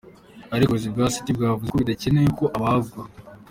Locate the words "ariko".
0.55-0.69